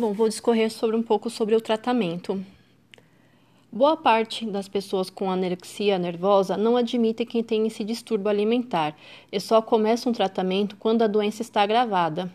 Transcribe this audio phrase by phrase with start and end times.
[0.00, 2.42] Bom, vou discorrer sobre um pouco sobre o tratamento.
[3.70, 8.96] Boa parte das pessoas com anorexia nervosa não admitem que tem esse distúrbio alimentar
[9.30, 12.32] e só começa um tratamento quando a doença está agravada.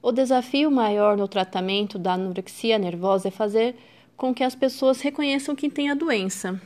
[0.00, 3.76] O desafio maior no tratamento da anorexia nervosa é fazer
[4.16, 6.58] com que as pessoas reconheçam que têm a doença.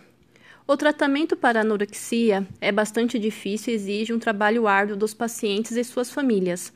[0.64, 5.82] O tratamento para anorexia é bastante difícil e exige um trabalho árduo dos pacientes e
[5.82, 6.72] suas famílias.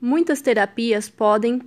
[0.00, 1.60] Muitas terapias podem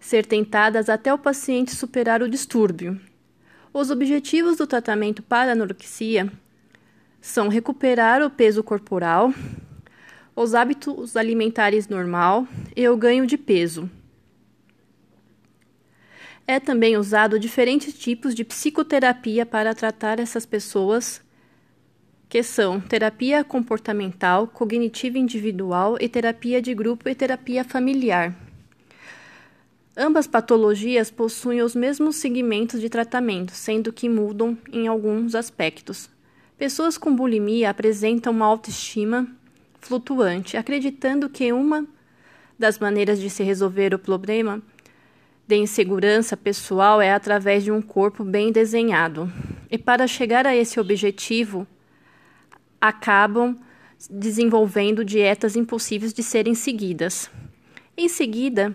[0.00, 2.98] ser tentadas até o paciente superar o distúrbio.
[3.72, 6.32] Os objetivos do tratamento para anorexia
[7.20, 9.32] são recuperar o peso corporal,
[10.34, 13.88] os hábitos alimentares normal e o ganho de peso.
[16.46, 21.22] É também usado diferentes tipos de psicoterapia para tratar essas pessoas,
[22.28, 28.49] que são terapia comportamental, cognitiva individual e terapia de grupo e terapia familiar.
[29.96, 36.08] Ambas patologias possuem os mesmos segmentos de tratamento, sendo que mudam em alguns aspectos.
[36.56, 39.26] Pessoas com bulimia apresentam uma autoestima
[39.80, 41.86] flutuante, acreditando que uma
[42.56, 44.62] das maneiras de se resolver o problema
[45.46, 49.32] de insegurança pessoal é através de um corpo bem desenhado.
[49.68, 51.66] E para chegar a esse objetivo,
[52.80, 53.58] acabam
[54.08, 57.28] desenvolvendo dietas impossíveis de serem seguidas.
[57.96, 58.74] Em seguida,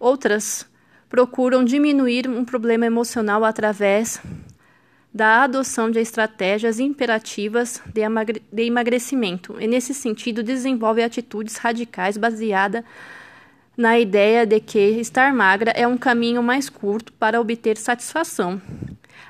[0.00, 0.66] Outras
[1.10, 4.18] procuram diminuir um problema emocional através
[5.12, 7.82] da adoção de estratégias imperativas
[8.50, 12.82] de emagrecimento e, nesse sentido, desenvolve atitudes radicais baseadas
[13.76, 18.60] na ideia de que estar magra é um caminho mais curto para obter satisfação.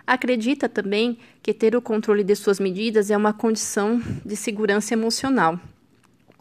[0.07, 5.59] Acredita também que ter o controle de suas medidas é uma condição de segurança emocional.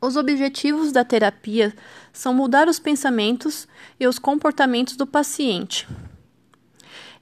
[0.01, 1.73] Os objetivos da terapia
[2.13, 3.67] são mudar os pensamentos
[3.99, 5.87] e os comportamentos do paciente.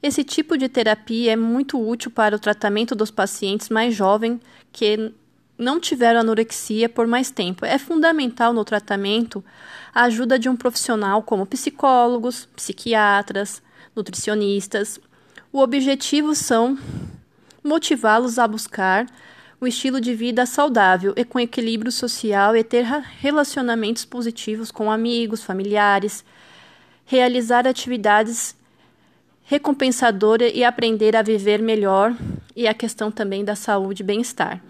[0.02, 4.39] Esse tipo de terapia é muito útil para o tratamento dos pacientes mais jovens
[4.72, 5.12] que
[5.57, 7.66] não tiveram anorexia por mais tempo.
[7.66, 9.44] É fundamental no tratamento
[9.94, 13.62] a ajuda de um profissional como psicólogos, psiquiatras,
[13.96, 15.00] nutricionistas.
[15.52, 16.78] O objetivo são
[17.63, 19.07] motivá-los a buscar
[19.59, 22.84] um estilo de vida saudável e com equilíbrio social e ter
[23.19, 26.23] relacionamentos positivos com amigos, familiares,
[27.06, 28.56] realizar atividades
[29.44, 32.16] recompensadoras e aprender a viver melhor
[32.56, 34.62] e a questão também da saúde e bem-estar.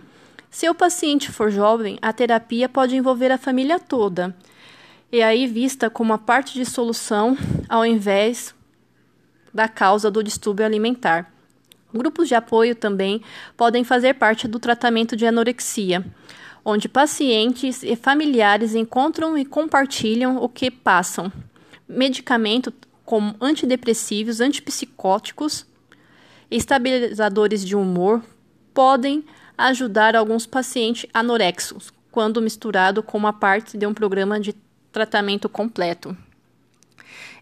[0.49, 4.35] Se o paciente for jovem, a terapia pode envolver a família toda
[5.11, 7.37] e aí vista como a parte de solução
[7.67, 8.53] ao invés
[9.53, 11.33] da causa do distúrbio alimentar.
[11.93, 13.21] Grupos de apoio também
[13.55, 16.05] podem fazer parte do tratamento de anorexia,
[16.63, 21.31] onde pacientes e familiares encontram e compartilham o que passam.
[21.87, 22.73] Medicamento
[23.05, 25.65] como antidepressivos, antipsicóticos,
[26.51, 28.21] estabilizadores de humor
[28.73, 29.23] podem
[29.57, 34.53] ajudar alguns pacientes anorexos, quando misturado com uma parte de um programa de
[34.91, 36.15] tratamento completo.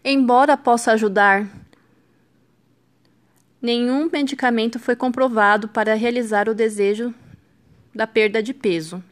[0.04, 1.48] Embora possa ajudar
[3.66, 7.12] Nenhum medicamento foi comprovado para realizar o desejo
[7.96, 9.04] da perda de peso.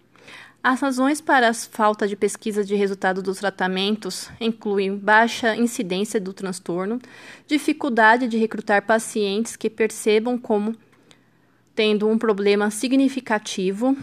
[0.64, 6.34] As razões para a falta de pesquisa de resultado dos tratamentos incluem baixa incidência do
[6.34, 7.02] transtorno,
[7.48, 10.76] dificuldade de recrutar pacientes que percebam como
[11.74, 13.98] tendo um problema significativo,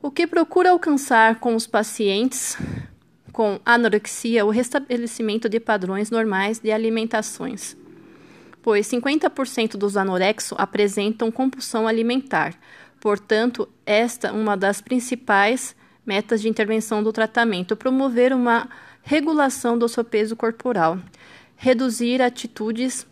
[0.00, 2.56] o que procura alcançar com os pacientes
[3.32, 7.76] com anorexia o restabelecimento de padrões normais de alimentações,
[8.60, 12.54] pois 50% dos anorexos apresentam compulsão alimentar.
[13.00, 18.68] Portanto, esta é uma das principais metas de intervenção do tratamento, promover uma
[19.02, 20.98] regulação do seu peso corporal,
[21.56, 23.06] reduzir atitudes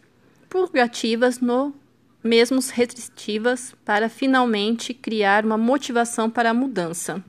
[0.48, 1.74] purgativas no
[2.22, 7.24] mesmo restritivas para finalmente criar uma motivação para a mudança.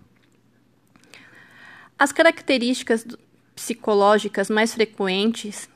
[2.01, 3.06] As características
[3.53, 5.70] psicológicas mais frequentes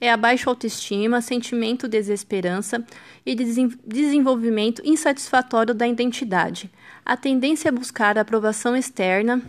[0.00, 2.86] é a baixa autoestima, sentimento de desesperança
[3.26, 6.70] e desenvolvimento insatisfatório da identidade,
[7.04, 9.42] a tendência a buscar a aprovação externa,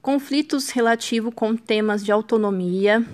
[0.00, 3.06] conflitos relativos com temas de autonomia,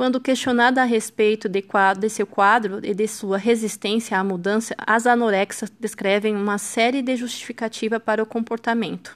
[0.00, 5.06] quando questionada a respeito de, quadro, seu quadro e de sua resistência à mudança, as
[5.06, 9.14] anorexas descrevem uma série de justificativas para o comportamento.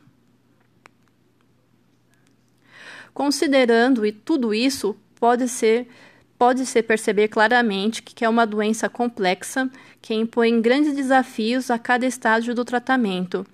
[3.15, 5.89] Considerando tudo isso, pode ser
[6.39, 9.71] pode-se perceber claramente que é uma doença complexa
[10.03, 13.47] que impõe grandes desafios a cada estágio do tratamento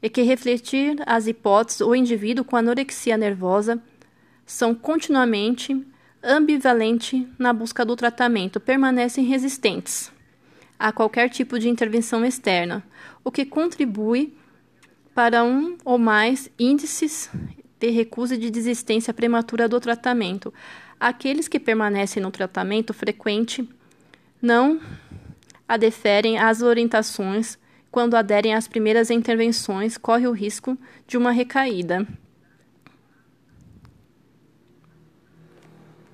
[0.00, 3.82] e que refletir as hipóteses o indivíduo com anorexia nervosa
[4.46, 5.84] são continuamente
[6.24, 10.10] ambivalente na busca do tratamento, permanecem resistentes
[10.78, 12.82] a qualquer tipo de intervenção externa,
[13.22, 14.34] o que contribui
[15.14, 17.30] para um ou mais índices
[17.78, 20.52] de recusa e de desistência prematura do tratamento.
[20.98, 23.68] Aqueles que permanecem no tratamento frequente
[24.42, 24.80] não
[25.68, 27.58] adeferem às orientações
[27.90, 32.06] quando aderem às primeiras intervenções, corre o risco de uma recaída.